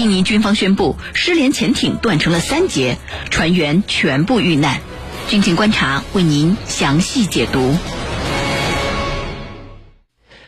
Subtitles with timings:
[0.00, 2.96] 印尼军方宣布，失联潜艇断成了三节，
[3.28, 4.80] 船员全部遇难。
[5.28, 7.76] 军情观察为您详细解读。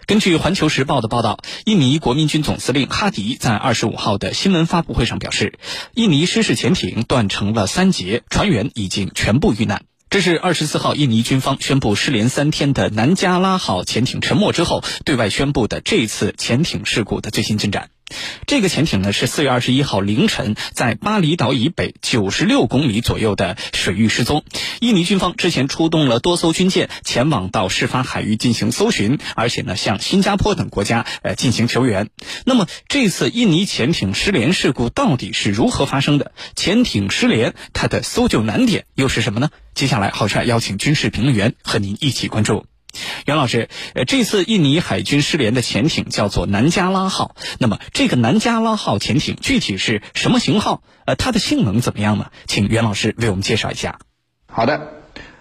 [0.06, 5.58] 根据《环球时报》的报道，印尼国民军总司令哈迪在二十五号的新闻发布会上表示，
[5.92, 9.82] 印尼失事潜艇断成了三节，船员已经全部遇难。
[10.08, 17.90] 这是二十四号印尼军方宣布失联三天的南加拉号潜艇沉没之后，对外宣布的这次潜艇事故的最新进展。
[18.46, 24.44] 这个潜艇呢是四月二十一号凌晨在巴厘岛以北九十六公里左右的水域失踪。
[24.80, 32.08] 印尼军方之前出动了多艘军舰前往到事发海域进行搜寻，而且呢向新加坡等国家呃进行求援。
[32.44, 36.32] 那么这次印尼潜艇失联事故到底是如何发生的？
[36.56, 39.50] 潜艇失联它的搜救难点又是什么呢？
[39.74, 42.66] 接下来，郝帅邀请军事评论员和您一起关注。
[43.26, 47.34] 袁老师，呃，这次印尼海军失联的潜艇叫做南加拉号。
[47.58, 50.82] 那么，这个南加拉号潜艇具体是什么型号？
[51.04, 52.26] 呃，它的性能怎么样呢？
[52.46, 53.98] 请袁老师为我们介绍一下。
[54.46, 54.88] 好的，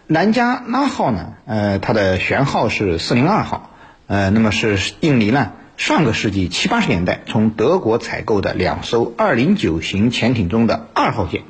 [0.07, 3.71] 南加拉号呢，呃，它的舷号是四零二号，
[4.07, 11.43] 呃，那么是印尼呢上个世纪七八十年代从德国采购的两艘二零九型潜艇中的二号舰，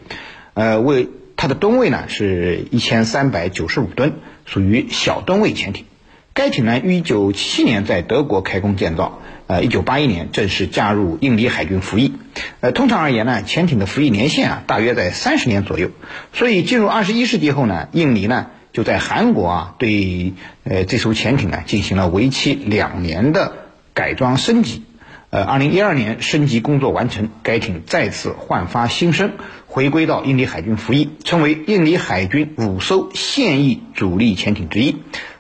[0.54, 4.14] 呃，为它的吨位呢是一千三百九十五吨，
[4.46, 5.86] 属于小吨位潜艇。
[6.34, 12.14] 该艇呢，于一九七七年在德国开工建造，呃，一九八一年正式加入印尼海军服役。
[12.62, 15.92] 呃，通常而言呢，潜艇的服役年限啊，大约在三十年左右。
[16.32, 20.32] 所以进入二十一世纪后呢，印尼呢就在韩国啊，对
[20.64, 24.84] 呃这艘潜艇呢进行了为期两年的改装升级。
[25.32, 29.34] 呃，二零一二年升级工作完成，该艇再次焕发新生，
[29.68, 34.96] 回归到印尼海军服役，成为印尼海军五艘现役主力潜艇之一。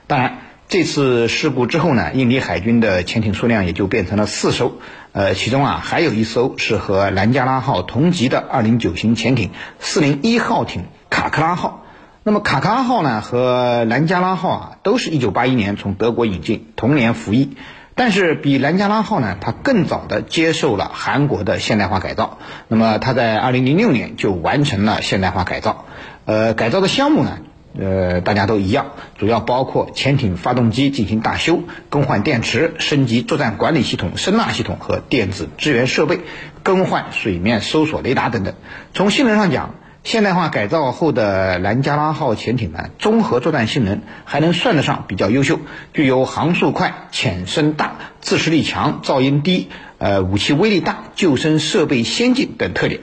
[0.05, 0.39] 当然。
[0.71, 4.75] 这次事故之后呢，印尼海军的潜艇数量也就变成了四艘，
[5.11, 9.49] 呃，其中啊还有一艘是和南加拉号同级的二零九型潜艇
[9.79, 11.83] 四零一号艇卡克拉号。
[12.23, 17.57] 那么卡克拉号呢和南加拉号啊都是一九八一年从德国引进，同年服役。
[17.93, 22.37] 但是比南加拉号呢，它更早的接受了韩国的现代化改造。
[22.69, 25.83] 那么它在二零零六年就完成了现代化改造，
[26.23, 27.39] 呃，改造的项目呢？
[27.79, 36.19] 呃，大家都一样，主要包括潜艇发动机进行大修、更换电池、升级作战管理系统、声纳系统和电子支援设备、
[36.63, 38.55] 更换水面搜索雷达等等。
[38.93, 45.59] 从性能上讲，现代化改造后的南加拉号潜艇呢，综合作战性能还能算得上比较优秀，
[45.93, 52.99] 具有航速快、潜深大、自持力强、噪音低、呃武器威力大、救生设备先进等特点。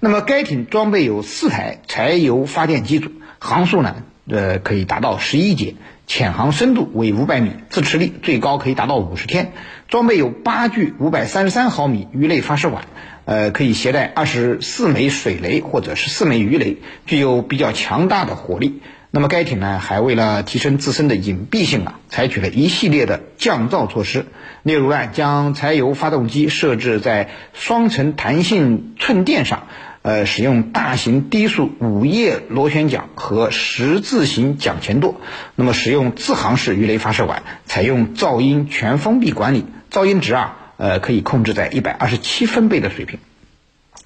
[0.00, 3.10] 那么该艇装备有四台柴油发电机组。
[3.38, 3.96] 航速呢，
[4.28, 5.74] 呃，可以达到十一节，
[6.06, 9.52] 潜航深度为五百米，自持力最高可以达到五十天。
[9.88, 12.84] 装备有八具五百三十三毫米鱼雷发射管，
[13.24, 18.80] 呃，可以携带二十四枚水雷或者是四枚鱼雷，具有比较强大的火力。
[19.12, 24.26] 那么该艇呢，还为了提升自身的隐蔽性啊，采取了一系列的降噪措施，
[24.62, 29.68] 例如呢，将柴油发动机设置在双层弹性寸垫上。
[30.06, 35.20] 呃，使用大型低速五叶螺旋桨和十字形桨前舵，
[35.56, 43.18] 那么使用自航式鱼雷发射管，采用噪音全封闭管理，噪音值啊，呃，可以控制在一百二十七分贝的水平，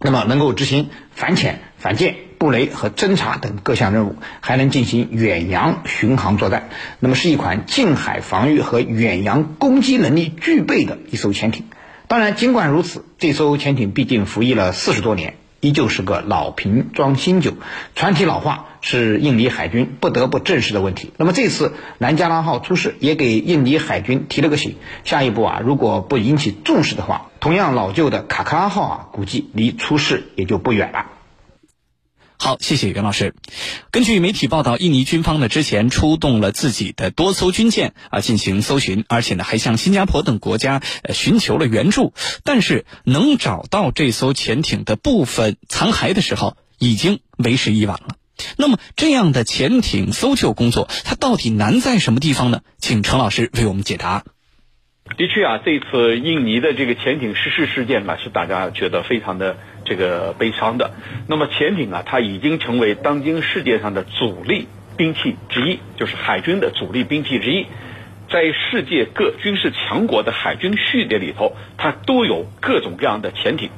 [0.00, 11.66] 那么能够执行反潜、反舰、布雷和侦察等各项任务，还能进行远洋巡航作战，那么是一款近海防御和远洋攻击能力具备的一艘潜艇。
[12.08, 15.34] 当然，尽管如此，这艘潜艇毕竟服役了四十多年。
[15.60, 17.52] 依旧是个老瓶装新酒，
[17.94, 21.12] 船体老化是印尼海军不得不正视的问题。
[21.18, 24.76] 那么这次南加拉号出事，也给印尼海军提了个醒。
[25.04, 31.19] 下一步啊，如果不引起重视的话，同样老旧的卡卡拉号啊，估计离出事也就不远了。
[32.42, 33.34] 好，谢谢袁老师。
[33.90, 42.14] 根据媒体报道，印尼军方呢之前出动了自己的多艘军舰啊进行搜寻，而且呢还向新加坡等国家呃寻求了援助。
[42.42, 48.16] 但是能找到这艘潜艇的部分残骸的时候，已经为时已晚了。
[48.56, 52.62] 那么这样的潜艇搜救工作，它到底难在什么地方呢？
[52.78, 54.24] 请程老师为我们解答。
[55.18, 59.58] 的确啊，这次印尼的这个潜艇失事事件呢，是大家觉得非常的
[59.90, 60.92] 这个悲伤的。
[61.26, 67.66] 那么潜艇啊，它已经成为当今世界上的主力兵器之一，就是海军的主力兵器之一。
[68.28, 73.70] 在世界各军事强国的海军序列里头，它都有各种各样的潜艇。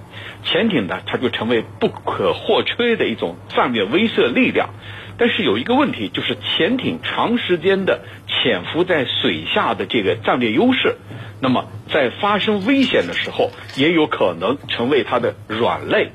[0.45, 4.69] 潜艇呢，它就成为不可或缺的一种战略威慑力量。
[5.17, 10.97] 但是有一个问题，就是潜艇长时间的潜伏在水下的这个战略优势，
[11.43, 16.13] 那么在发生危险的时候，也有可能成为它的软肋。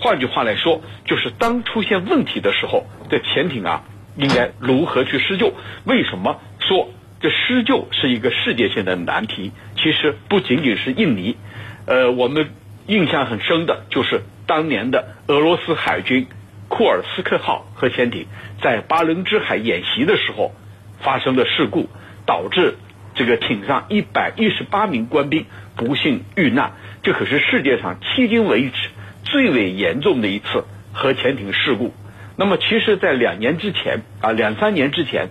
[0.00, 3.84] 换句话来说，就是当出现问题的时候，这潜艇啊，
[4.16, 5.52] 应该如何去施救？
[5.84, 6.88] 为什么说
[7.20, 9.52] 这施救是一个世界性的难题？
[9.76, 11.36] 其实不仅仅是印尼，
[11.84, 12.48] 呃，我们
[12.86, 16.26] 印象很深的就是当年的俄罗斯海军
[16.68, 18.26] 库尔斯克号核潜艇
[18.62, 20.54] 在巴伦支海演习的时候
[21.00, 21.90] 发生的事故，
[22.24, 22.76] 导致
[23.20, 25.44] 这个艇上一百一十八名官兵
[25.76, 26.72] 不幸遇难。
[27.02, 28.88] 这可是世界上迄今为止。
[29.22, 31.94] 最为严重的一次核潜艇事故。
[32.36, 35.28] 那么，其实，在两年之前啊，两三年之前，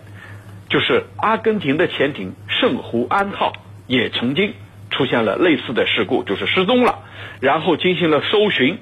[0.69, 3.51] 就是阿根廷的潜艇圣胡安号
[3.88, 4.53] 也曾经
[4.91, 7.00] 出现了类似的事故，就是失踪了。
[7.41, 8.77] 然后进行了搜寻，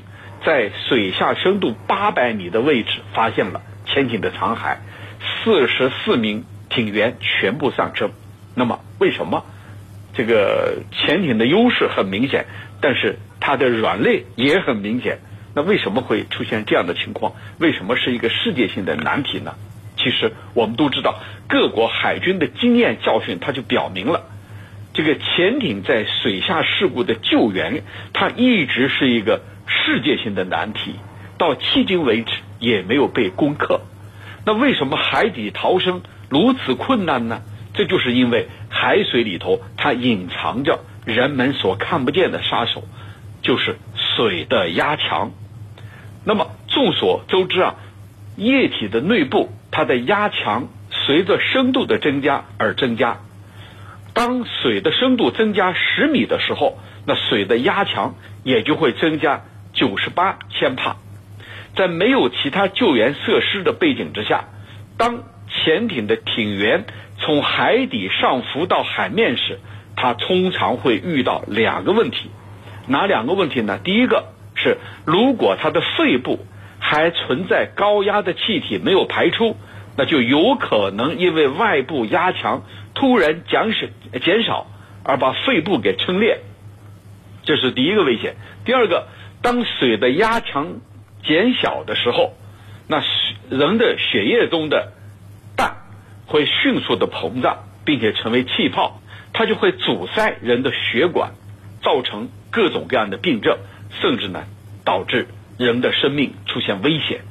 [0.45, 4.75] 在水下深度八百米的位置发现了潜艇的残骸，
[5.43, 8.11] 四十四名艇员全部丧生。
[8.57, 9.45] 那么，为什么
[10.13, 12.47] 这个潜艇的优势很明显，
[12.81, 13.19] 但是？
[13.39, 15.19] 它的软肋也很明显，
[15.55, 17.31] 那为什么会出现这样的情况？
[17.59, 19.53] 为什么是一个世界性的难题呢？
[19.95, 24.23] 其实我们都知道，各国海军的经验教训，它就表明了，
[24.91, 30.95] 这个潜艇在水下事故的救援，它一直是一个世界性的难题，
[31.37, 33.79] 到迄今为止也没有被攻克。
[34.45, 37.43] 那为什么海底逃生如此困难呢？
[37.77, 42.83] 这就是因为海水里头它隐藏着人们所看不见的杀手。
[43.43, 45.31] 就是水的压强。
[46.25, 47.75] 那么众所周知啊，
[48.35, 53.19] 液体的内部它的压强随着深度的增加而增加。
[54.13, 60.97] 当水的深度增加十米的时候，那水的压强也就会增加九十八千帕。
[61.75, 64.45] 在没有其他救援设施的背景之下，
[64.97, 66.85] 当潜艇的艇员
[67.27, 69.59] 从海底上浮到海面时，
[69.97, 72.31] 他通常会遇到两个问题。
[72.87, 73.81] 哪两个问题呢？
[73.83, 76.39] 第一个是，如果他的肺部
[76.79, 79.57] 还存在高压的气体没有排出，
[79.97, 82.63] 那就有可能因为外部压强
[82.95, 83.87] 突然减少
[84.23, 84.67] 减少
[85.03, 86.39] 而把肺部给撑裂，
[87.43, 88.37] 这是第一个危险。
[88.63, 89.05] 第二个，
[89.41, 90.77] 当水的压强
[91.25, 92.31] 减小的时候，
[92.87, 93.03] 那
[93.49, 94.93] 人的血液中的
[96.27, 99.01] 会迅速的膨胀，并且成为气泡，
[99.33, 101.31] 它就会阻塞人的血管，
[101.81, 102.29] 造成。
[102.49, 103.57] 各种各样的病症，
[104.01, 104.45] 甚至呢
[104.83, 105.27] 导致
[105.59, 107.21] 人的生命出现危险。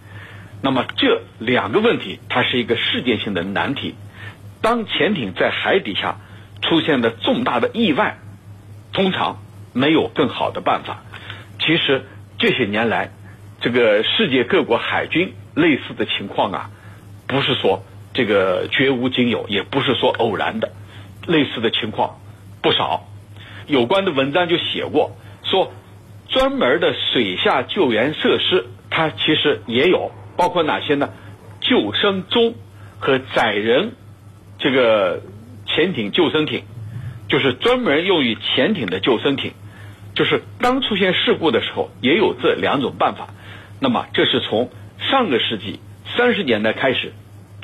[0.62, 3.94] 那么这两个问题，它是一个世界性的难题。
[4.60, 6.18] 当潜艇在海底下
[6.60, 8.18] 出现了重大的意外，
[8.92, 9.42] 通常
[9.72, 11.02] 没有更好的办法。
[11.58, 12.04] 其实
[12.38, 13.10] 这些年来，
[13.60, 16.70] 这个世界各国海军类似的情况啊，
[17.26, 17.82] 不是说
[18.16, 20.72] 这个绝无仅有，也不是说偶然的，
[21.26, 22.18] 类似的情况
[22.62, 23.04] 不少。
[23.66, 25.12] 有关的文章就写过，
[25.44, 25.70] 说
[26.28, 31.10] 专门的水下救援设施，它其实也有，包括哪些呢？
[31.60, 32.54] 救生钟
[32.98, 33.92] 和载人
[34.58, 35.20] 这个
[35.66, 36.62] 潜艇救生艇，
[37.28, 39.52] 就是专门用于潜艇的救生艇。
[40.14, 43.28] 就是当出现事故的时候，也有这两种办法。
[43.80, 45.80] 那么这是从上个世纪
[46.16, 47.12] 三十年代开始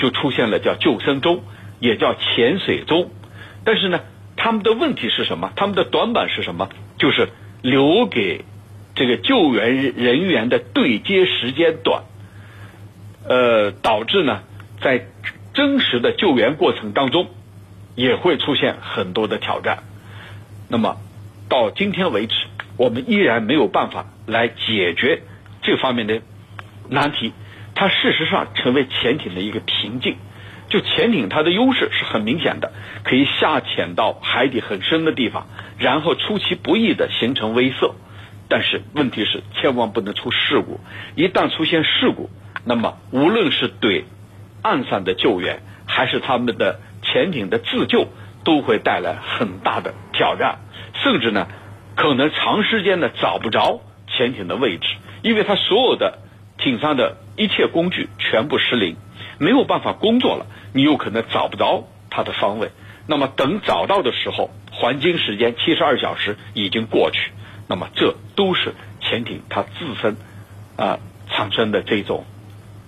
[0.02, 1.43] 就出现了叫救生钟，
[1.81, 3.10] 也叫潜水钟，
[3.64, 4.00] 但是呢。
[4.34, 5.52] 他们的问题是什么？
[5.54, 6.69] 他们的短板是什么？
[6.99, 7.28] 就是
[7.60, 8.44] 留给
[8.96, 12.02] 这个救援人员的对接时间短，
[13.28, 14.42] 呃，导致呢，
[14.80, 15.06] 在
[15.54, 17.28] 真实的救援过程当中，
[17.94, 19.85] 也会出现很多的挑战。
[20.68, 20.97] 那么
[21.49, 22.35] 到今天为止，
[22.78, 25.23] 我们依然没有办法来解决
[25.61, 26.21] 这方面的
[26.88, 27.32] 难题。
[27.83, 30.17] 它事实上成为潜艇的一个瓶颈。
[30.69, 32.73] 就潜艇，它的优势是很明显的，
[33.03, 35.49] 可以下潜到海底很深的地方，
[35.79, 37.95] 然后出其不意的形成威慑。
[38.49, 40.79] 但是问题是，千万不能出事故。
[41.17, 42.31] 一旦出现事故，
[42.65, 44.05] 那么无论是对
[44.62, 48.07] 岸上的救援，还是他们的潜艇的自救，
[48.45, 50.61] 都会带来很大的挑战，
[51.03, 51.49] 甚至呢，
[51.97, 54.87] 可能长时间的找不着潜艇的位置，
[55.23, 56.21] 因为它所有的
[56.59, 58.97] 艇上的一切工具全部失灵，
[59.39, 60.47] 没有办法工作了。
[60.73, 62.71] 你有可能找不着它的方位，
[63.07, 67.31] 那么等找到的时候，黄金时间七十二小时已经过去，
[67.69, 70.17] 那么这都是潜艇它自身
[70.77, 70.99] 啊
[71.29, 72.25] 产生的这种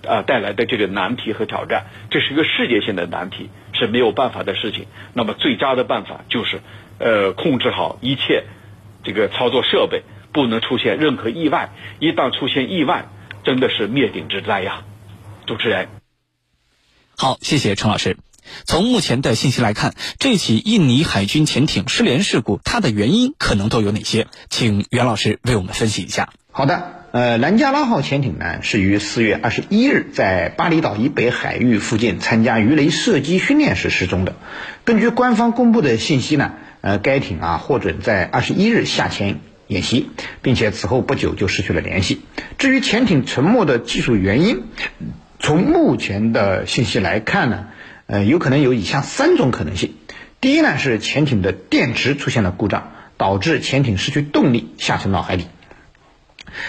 [0.07, 4.85] 啊带来的这个难题和挑战，这是一个世界性的难题，是没有办法的事情。
[5.13, 6.61] 那么最佳的办法就是
[6.99, 8.43] 呃控制好一切
[9.03, 11.69] 这个操作设备，不能出现任何意外。
[11.99, 13.05] 一旦出现意外，
[13.45, 14.81] 真的是灭顶之灾呀！
[15.45, 15.87] 主持人。
[17.15, 18.17] 好，谢谢陈老师。
[18.65, 24.27] 从目前的信息来看，这起印尼海军潜艇失联事故，它的原因可能都有哪些？
[24.49, 26.29] 请袁老师为我们分析一下。
[26.51, 34.35] 好的，呃，南加拉号潜艇呢是于四月二十一日在巴厘岛以北海域附近参加鱼雷射击训练时失踪的。
[34.85, 40.09] 根据官方公布的信息呢，呃，该艇啊获准在二十一日下潜演习，
[40.41, 42.21] 并且此后不久就失去了联系。
[42.57, 44.63] 至于潜艇沉没的技术原因，
[45.39, 47.67] 从目前的信息来看呢。
[48.07, 49.95] 呃，有可能有以下三种可能性。
[50.39, 55.47] 第一呢，是潜艇的电池出现了故障，导致潜艇失去动力下沉到海底。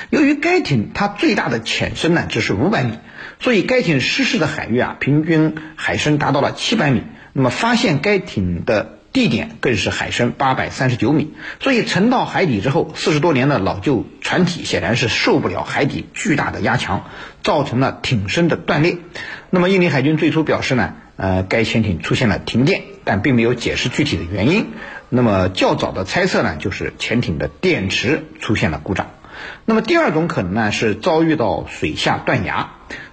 [0.08, 2.92] 由于该艇它最大的潜深呢只是五百米，
[3.38, 7.02] 所以该艇失事的海域啊，平均海深达到了七百米。
[7.34, 17.08] 那么发现该艇的地点更是海深八百三十九米，所以沉到海底之后，四十多年的老旧船体显然是受不了海底巨大的压强，
[17.42, 18.99] 造成了艇身的断裂。
[19.49, 20.92] 那么印尼海军最初表示呢？
[21.16, 24.66] 呃，该潜艇出现了停电，但并没有解释具体的原因。
[25.08, 29.06] 那么较早的猜测呢，就是潜艇的电池出现了故障。
[29.64, 32.73] 那么第二种可能呢，是遭遇到水下断崖。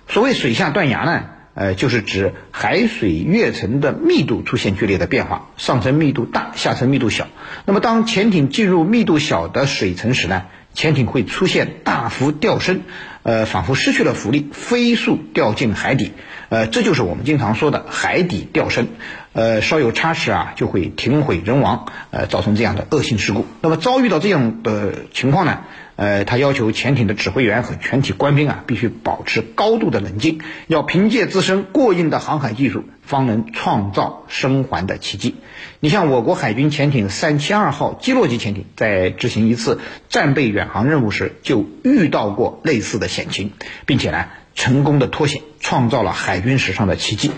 [0.10, 1.24] 所谓水下断崖呢，
[1.56, 7.28] 呃，就是指海水跃层的密度出现剧烈的变化，上层密度大，下层密度小。
[7.66, 12.82] 那么当潜艇进入密度小的水层时呢，潜艇会出现大幅掉深，
[13.22, 16.12] 呃，仿佛失去了浮力，飞速掉进海底。
[16.50, 18.88] 呃，这就是我们经常说的海底掉深，
[19.34, 23.46] 呃，稍有差池啊，就会艇毁人亡，呃，造成这样的恶性事故。
[23.62, 25.62] 那么遭遇到这样的情况呢，
[25.96, 35.36] 呃，他要求潜艇的指挥员和全体官兵啊，必须保持高度的冷静，要凭借自身过硬的航海技术，方能创造生还的奇迹。
[35.80, 43.52] 你像我国海军潜艇三七二号基洛级潜艇，在执行一次战备远航任务时，就遇到过类似的险情，
[43.88, 44.26] 并且呢。
[44.56, 47.32] 成功的脱险，创造了海军史上的奇迹。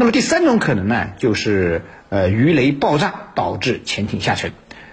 [0.00, 4.52] 那么第三种可能呢，就是呃鱼雷爆炸导致潜艇下沉。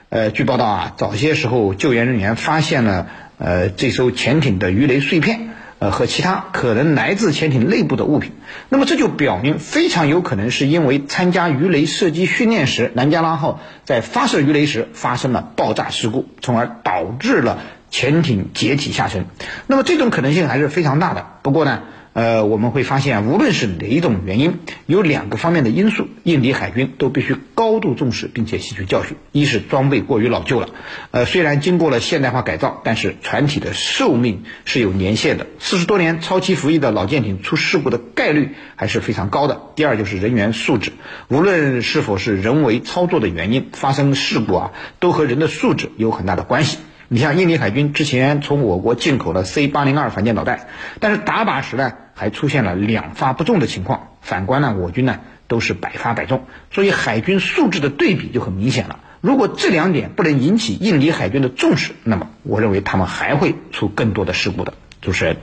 [0.09, 8.33] 呃，据报道啊，早些时候救援人员发现了呃这艘潜艇的鱼雷碎片，呃和其他可能来自潜艇内部的物品。
[8.67, 17.59] 那么这就表明非常有可能是因为参加鱼雷射击训练时，南加拉号在发射鱼雷时发生了爆炸事故，从而导致了。
[17.89, 19.27] 潜艇解体下沉，
[19.65, 21.25] 那么这种可能性还是非常大的。
[21.41, 21.83] 不过呢，
[22.17, 24.57] 呃，我们会发现，无论是哪一种原因，
[24.87, 29.17] 有两个方面的因素，印尼海军都必须高度重视，并且吸取教训。
[29.31, 30.69] 一是装备过于老旧了，
[31.11, 39.61] 呃，虽然经过了现代化改造，但是船体的寿命是有年限的，四十多年超期服役的老舰艇出事故的概率还是非常高的。
[39.75, 40.93] 第二就是人员素质，
[41.27, 46.79] 无论是否是人为操作的原因发生事故啊，都和人的素质有很大的关系。
[47.09, 50.67] 你像印尼海军之前从我国进口了 C 八零二反舰导弹，
[50.99, 54.09] 但是打靶时呢还出现了两发不中的情况。
[54.21, 58.99] 反观呢我军呢都是百发百中，所以海军素质的对比就很明显了。
[59.21, 64.73] 如果这两点不能引起印尼海军的重视，那么我认为他们还会出更多的事故的。
[65.01, 65.37] 主持人，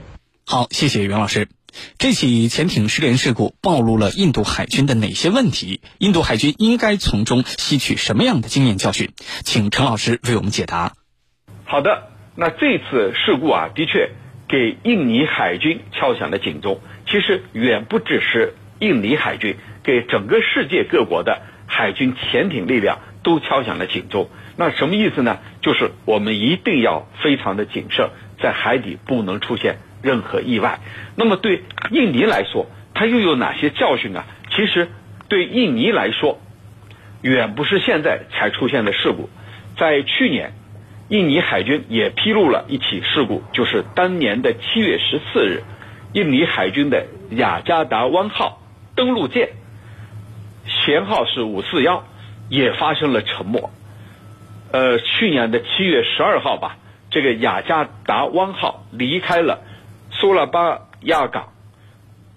[0.45, 1.47] 好，谢谢袁老师。
[1.97, 5.81] 这起潜艇失联事故暴露了印度海军的哪些问题？
[5.97, 9.11] 印度海军应该从中吸取什么样的经验教训？
[9.43, 10.93] 请陈老师为我们解答。
[11.65, 14.11] 好的，那这次事故啊，的确
[14.47, 16.79] 给印尼海军敲响了警钟。
[17.07, 24.29] 其实远不只是印尼海军，给整个世界各国的海军潜艇力量都敲响了警钟。
[24.57, 25.39] 那什么意思呢？
[25.61, 28.09] 就是我们一定要非常的谨慎，
[28.39, 30.79] 在海底不能出现任何意外。
[31.15, 34.23] 那么对印尼来说，它又有哪些教训呢？
[34.51, 34.89] 其实
[35.27, 36.39] 对印尼来说，
[37.21, 39.29] 远不是现在才出现的事故，
[39.77, 40.53] 在去年。
[41.07, 45.63] 印尼海军也披露了一起事故，就是当年的七月十四日，
[46.13, 48.59] 印尼海军的雅加达湾号
[48.95, 49.49] 登陆舰，
[50.67, 52.03] 舷号是五四幺，
[52.49, 53.69] 也发生了沉没。
[54.71, 56.77] 呃，去年的七月十二号吧，
[57.11, 59.61] 这个雅加达湾号离开了
[60.09, 61.49] 苏拉巴亚港，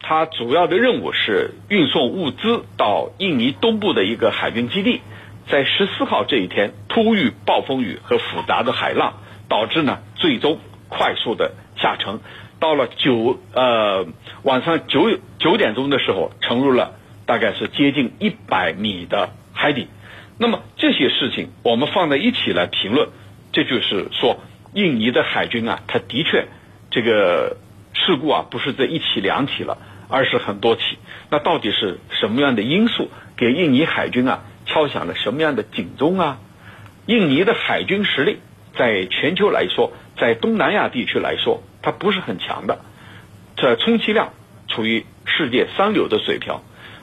[0.00, 5.00] 它主要的任务是运送物资到印尼东部的一个海军基地。
[5.50, 9.14] 在十四号这一天，突遇暴风雨和复杂的海浪，
[9.48, 12.20] 导致呢最终快速的下沉。
[12.60, 14.06] 到了九呃
[14.42, 19.88] 晚上九九点钟的时候，沉入了大概是接近一百米的海底。
[20.38, 23.08] 那么这些事情我们放在一起来评论，
[23.52, 24.38] 这就是说
[24.74, 26.46] 印尼的海军啊，它的确
[26.90, 27.56] 这个
[27.94, 29.78] 事故啊不是这一起两起了，
[30.08, 30.98] 而是很多起。
[31.30, 34.44] 那到底是什么样的因素给印尼海军啊？
[34.68, 36.38] 敲响了什么样的警钟啊？
[37.06, 38.38] 印尼的海军实力
[38.76, 42.78] 在全球来说，在东南亚地区来说，它不是很强的，
[43.56, 44.34] 这充其量
[44.68, 46.54] 处于世界三流的水平。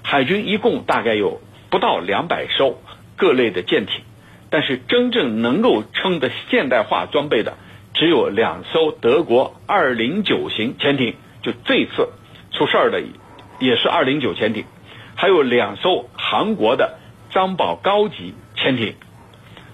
[0.03, 1.41] 海军一共大概有
[1.71, 2.79] 不到两百艘
[3.17, 4.03] 各类的舰艇，
[4.51, 7.57] 但是真正能够称得现代化装备的
[7.95, 12.09] 只有两艘德国二零九型潜艇，就这次
[12.51, 13.01] 出事儿的
[13.59, 14.65] 也是二零九潜艇，
[15.15, 16.99] 还有两艘韩国的
[17.35, 18.95] 张宝高级潜艇，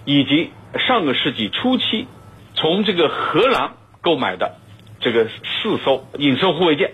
[0.04, 0.50] 以及
[0.86, 2.06] 上个世纪初期
[2.52, 4.56] 从这个荷兰购买的
[5.00, 6.90] 这个四艘隐身护卫舰，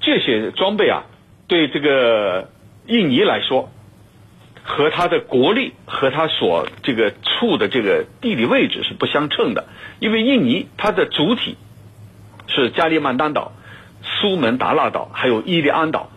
[0.00, 1.04] 这些装备啊，
[1.46, 2.50] 对这个。
[2.90, 3.68] 印尼来说，
[4.64, 9.66] 和它的国力和它所这个处的这个地理位置是不相称的，
[10.00, 11.58] 因为印尼它的主体
[12.46, 13.52] 是加里曼丹岛、
[14.02, 16.08] 苏门答腊岛，还有伊利安岛、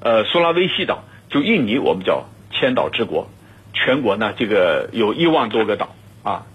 [0.00, 1.02] 呃苏拉威西岛。
[1.30, 3.28] 就印尼，我们叫千岛之国，
[3.72, 6.46] 全国呢这个有一万多个岛啊，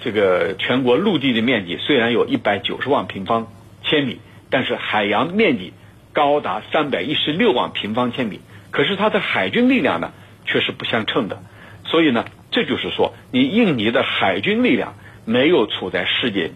[0.00, 4.20] 这个全国陆地的面积虽然有一百九十万平方千米，
[4.50, 5.72] 但是海洋面积
[6.12, 8.40] 高达三百一十六万平方千米。
[8.70, 10.12] 可是它的海军力量呢，
[10.44, 11.42] 却是不相称的，
[11.84, 14.94] 所以呢，这就是说，你印尼的海军力量
[15.24, 16.50] 没有处在世界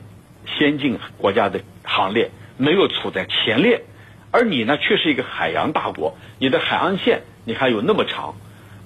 [0.46, 3.84] 先进国家的行列，没有处在前列，
[4.30, 8.34] 而你呢，却是一个海洋大国，你的海岸线你还有那么长，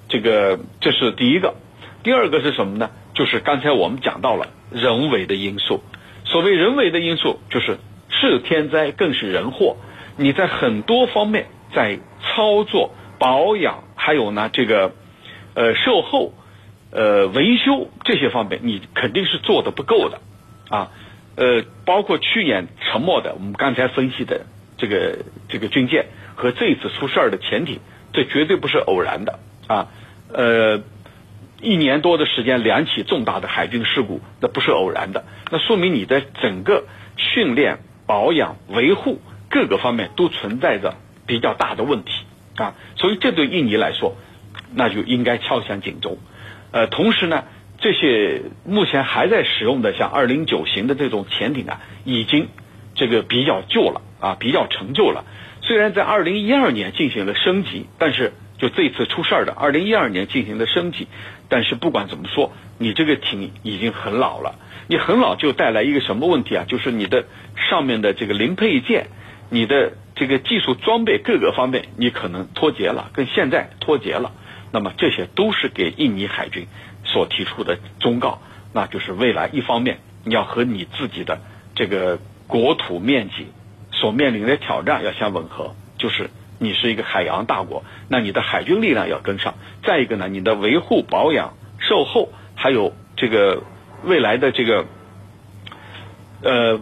[0.07, 1.55] 这个这是第一个，
[2.03, 2.89] 第二个是什么呢？
[3.13, 5.81] 就是刚才我们讲到了人为的因素，
[6.25, 7.77] 所谓人为的因素，就是
[8.09, 9.77] 是天灾更是人祸，
[10.17, 12.93] 你在很多方面在操作。
[13.19, 14.91] 保养还有呢，这个
[15.55, 16.33] 呃售后
[16.91, 20.19] 呃维修这些方面，你肯定是做的不够的
[20.69, 20.91] 啊。
[21.35, 24.45] 呃，包括去年沉没的，我们刚才分析的
[24.77, 25.17] 这个
[25.49, 27.79] 这个军舰和这一次出事儿的潜艇，
[28.13, 29.87] 这绝对不是偶然的啊。
[30.33, 30.81] 呃，
[31.61, 36.83] 一年多的时间，两起重大的海军事故，那不是偶然的，那说明你的整个
[37.15, 40.95] 训练、保养、维护各个方面都存在着
[41.25, 42.11] 比较大的问题。
[42.57, 44.17] 啊，所以这对印尼来说，
[44.73, 46.17] 那就应该敲响警钟。
[46.71, 47.45] 呃，同时呢，
[47.79, 52.49] 这些目前还在使用的像二零九型的这种潜艇啊，已经
[52.95, 55.23] 这个比较旧了啊，比较陈旧了。
[55.61, 61.07] 虽然在二零一二年进行了升级，但是就这次出事儿的二零一二年进行的升级，
[61.49, 64.55] 但是不管怎么说，你这个艇已经很老了。
[64.87, 66.65] 你很老就带来一个什么问题啊？
[66.67, 67.25] 就是你的
[67.69, 69.07] 上面的这个零配件。
[69.49, 74.33] 你的这个技术装备各个方面，你可能脱节了，跟现在脱节了。
[74.73, 76.67] 那么这些都是给印尼海军
[77.05, 78.41] 所提出的忠告，
[78.73, 81.39] 那就是未来一方面你要和你自己的
[81.75, 83.47] 这个国土面积
[83.93, 89.55] 所面临的挑战要相吻合，就是你是一个海洋大国，那你的海军力量要跟上。
[89.83, 93.63] 再一个呢，你的维护保养、售后，还有这个
[94.03, 94.85] 未来的这个
[96.41, 96.79] 呃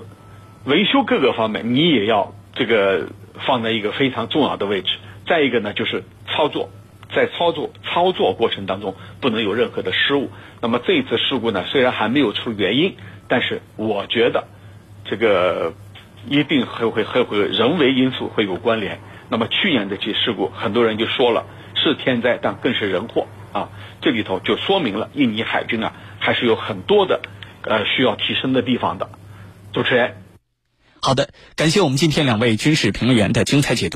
[0.66, 2.34] 维修各个方面，你也要。
[2.58, 3.10] 这个
[3.46, 4.96] 放在一个非常重要的位置。
[5.28, 6.70] 再一个呢，就是操作，
[7.14, 10.30] 在操作操作过程当中不能有任何的失误。
[10.62, 12.96] 那么这一次事故呢，虽然还没有出原因，
[13.28, 14.48] 但是我觉得
[15.04, 15.74] 这个
[16.30, 19.02] 一定还会还会人为因素会有关联。
[19.30, 23.70] 那么去年这起事故，很多人就说了是天灾，但更是人祸啊。
[24.02, 27.22] 这里头就说明了印尼海军啊，还是有很多的
[27.64, 29.10] 呃需要提升的地方的。
[29.74, 30.16] 主持人。
[31.02, 33.94] 好的，感谢我们今天两位军事评论员的精彩解读。